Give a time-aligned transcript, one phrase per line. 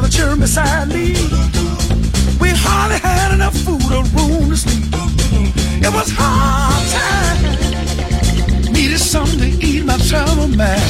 [0.00, 1.14] That slept in other beside me.
[2.40, 4.84] We hardly had enough food or room to sleep.
[5.82, 8.72] It was hard time.
[8.72, 10.80] Needed something to eat my trouble man.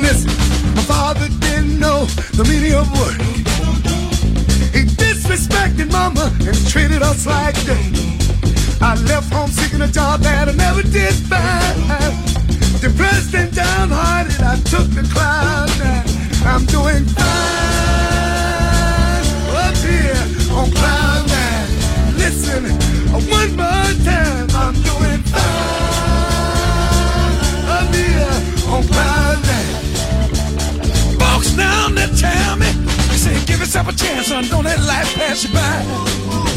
[0.00, 0.30] Listen,
[0.74, 3.20] my father didn't know the meaning of work.
[4.72, 7.78] He disrespected mama and treated us like dirt.
[8.80, 12.31] I left home seeking a job that I never did find.
[12.82, 16.04] Depressed and downhearted, I took the cloud and
[16.44, 17.22] I'm doing fine
[19.54, 21.68] up here on cloud nine.
[22.18, 22.64] Listen,
[23.30, 25.62] one more time, I'm doing fine
[27.70, 28.34] up here
[28.66, 29.76] on cloud nine.
[31.20, 32.66] Folks down there tell me,
[33.14, 36.51] say give yourself a chance, son, don't let life pass you by.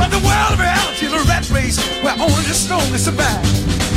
[0.00, 3.44] But the world of reality is a rat race where only the strongest survive.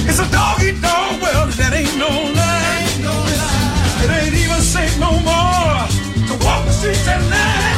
[0.04, 2.84] It's a dog eat dog world that ain't no lie.
[4.04, 5.80] It ain't even safe no more
[6.28, 7.73] to walk the streets at night.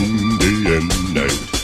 [0.00, 1.59] Indian night.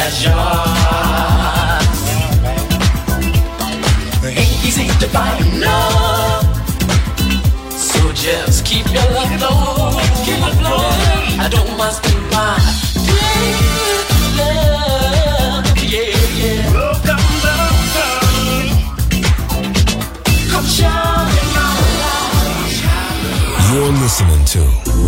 [0.00, 0.32] pleasure.
[4.24, 5.44] Ain't easy to find.
[7.70, 10.84] So just keep your love low, keep it low.
[11.44, 12.76] I don't want to my.
[23.72, 24.58] You're listening to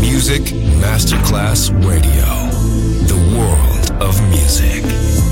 [0.01, 0.43] Music
[0.81, 2.29] Masterclass Radio,
[3.09, 5.32] the world of music.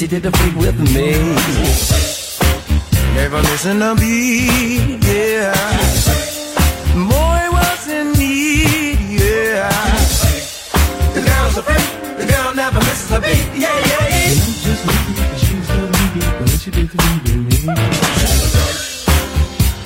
[0.00, 1.12] she did the freak with me.
[3.16, 5.52] Never missing a beat, yeah.
[6.94, 9.68] Boy was in need, yeah.
[11.12, 14.36] The girl's a freak, the girl never misses a beat, yeah, yeah, yeah.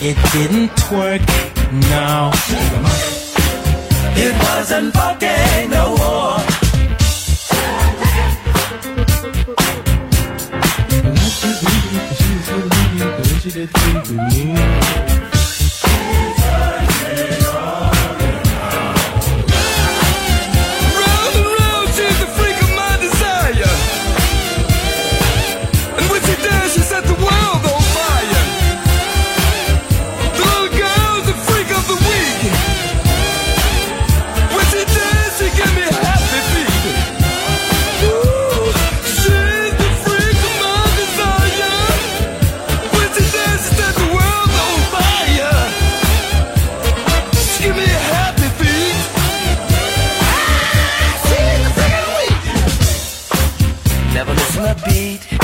[0.08, 1.26] It didn't twerk,
[1.90, 2.30] no.
[4.16, 6.53] It wasn't fucking volcano.
[13.44, 15.13] She did things with me.
[54.56, 55.43] Listen beat.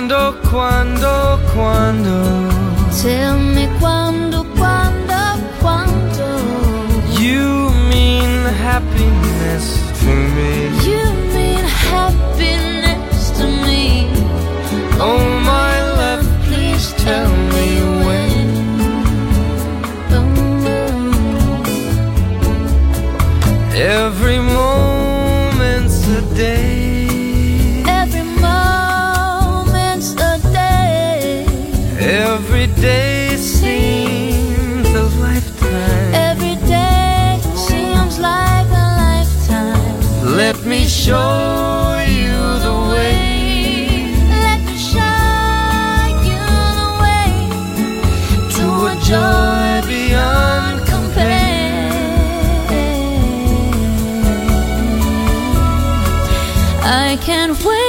[0.00, 2.48] quando, quando, quando.
[3.02, 7.20] Tell me quando, quando, quando.
[7.20, 10.70] You mean happiness to me.
[10.88, 14.08] You mean happiness to me.
[14.98, 15.39] Oh.
[41.10, 44.06] show you the way.
[44.34, 44.76] Let me
[46.28, 46.42] you
[46.80, 47.32] the way
[48.54, 51.90] to a joy beyond compare.
[56.84, 57.79] I can't wait.